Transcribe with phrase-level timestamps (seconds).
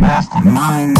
[0.00, 0.97] Mastermind.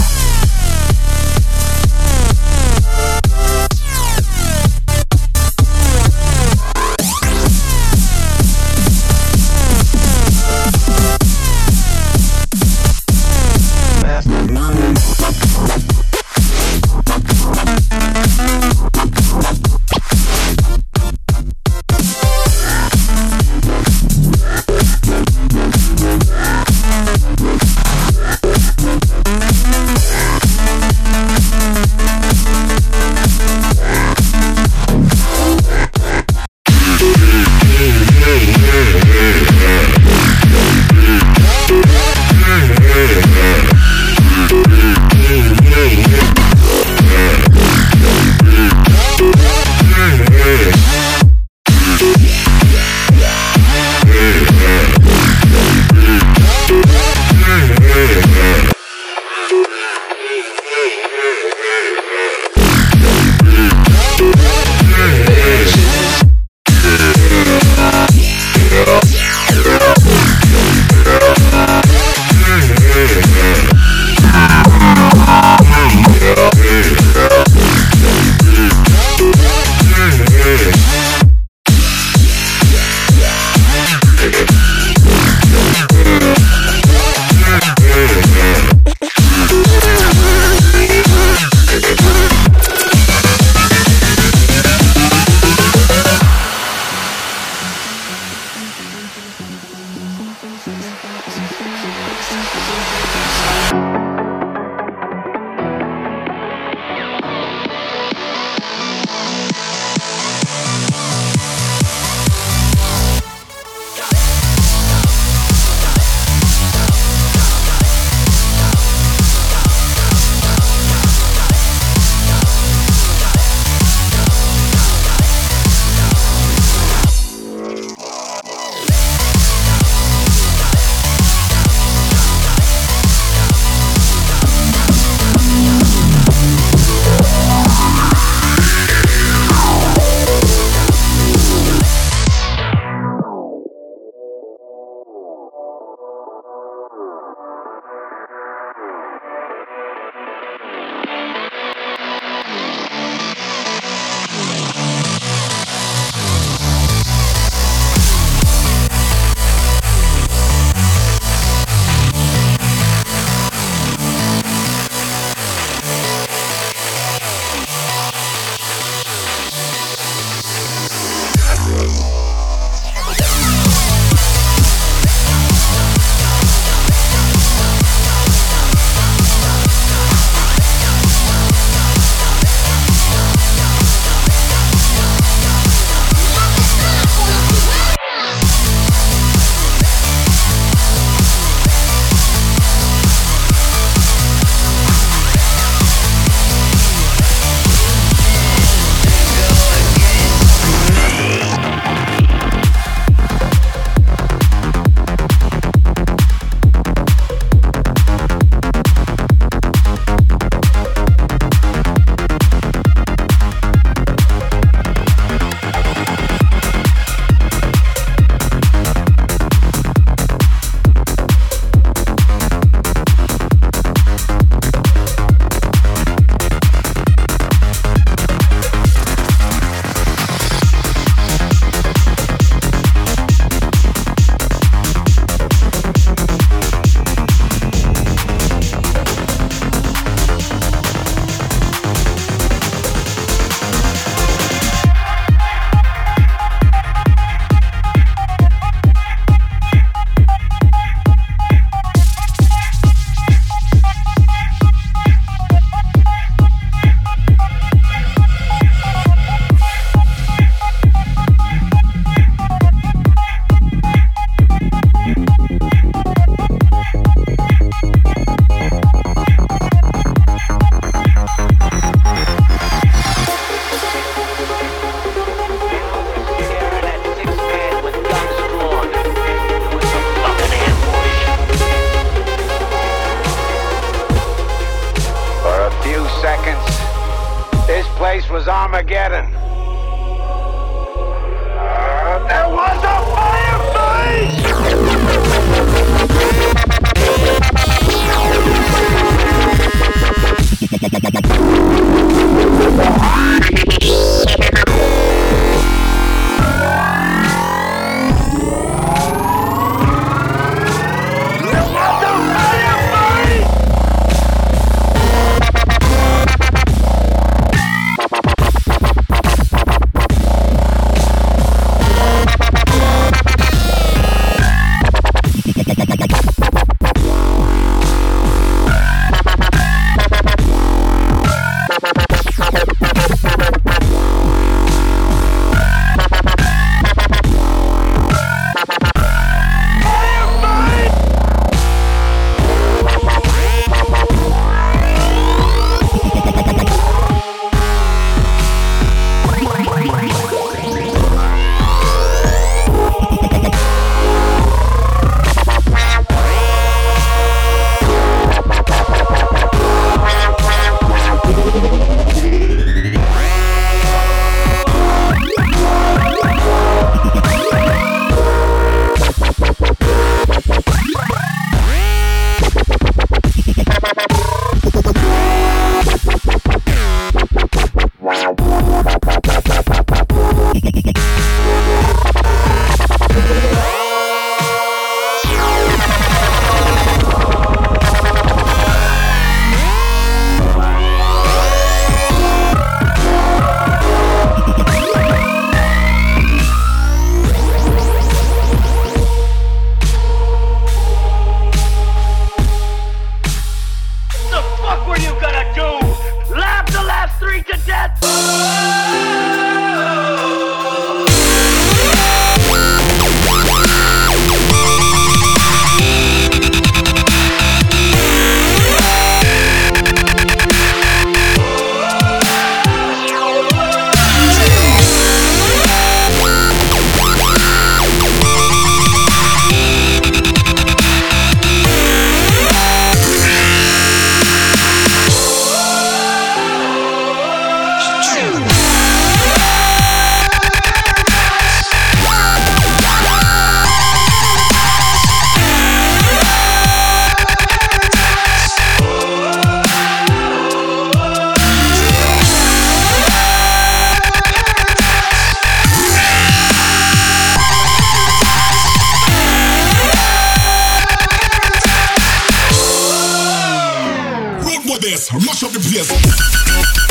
[464.80, 466.87] this, mash up the place.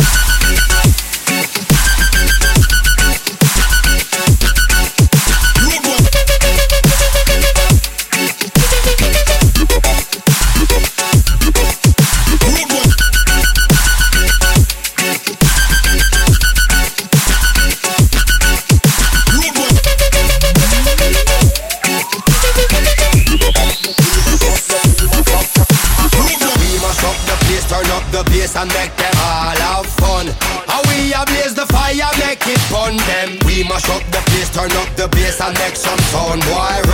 [34.60, 34.74] And
[35.60, 36.87] make